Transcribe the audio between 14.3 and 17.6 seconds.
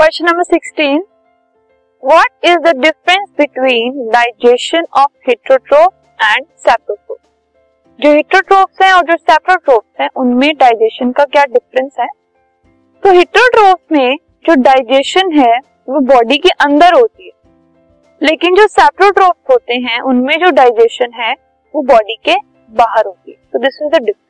जो डाइजेशन है, वो बॉडी के अंदर होती है।